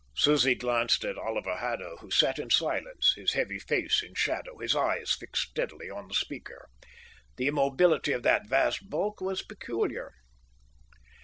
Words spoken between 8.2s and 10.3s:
that vast bulk was peculiar.